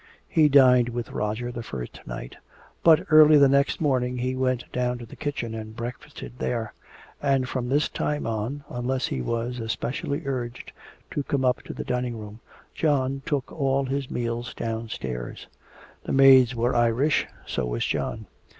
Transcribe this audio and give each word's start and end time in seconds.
He 0.27 0.49
dined 0.49 0.89
with 0.89 1.11
Roger 1.11 1.51
the 1.51 1.61
first 1.61 1.99
night, 2.07 2.35
but 2.81 3.05
early 3.11 3.37
the 3.37 3.47
next 3.47 3.79
morning 3.79 4.17
he 4.17 4.35
went 4.35 4.63
down 4.71 4.97
to 4.97 5.05
the 5.05 5.15
kitchen 5.15 5.53
and 5.53 5.75
breakfasted 5.75 6.39
there; 6.39 6.73
and 7.21 7.47
from 7.47 7.69
this 7.69 7.87
time 7.87 8.25
on, 8.25 8.63
unless 8.67 9.05
he 9.05 9.21
were 9.21 9.45
especially 9.45 10.23
urged 10.25 10.71
to 11.11 11.21
come 11.21 11.45
up 11.45 11.61
to 11.65 11.73
the 11.75 11.83
dining 11.83 12.17
room, 12.17 12.39
John 12.73 13.21
took 13.27 13.51
all 13.51 13.85
his 13.85 14.09
meals 14.09 14.55
downstairs. 14.55 15.45
The 16.03 16.13
maids 16.13 16.55
were 16.55 16.75
Irish 16.75 17.27
so 17.45 17.67
was 17.67 17.85
John. 17.85 18.25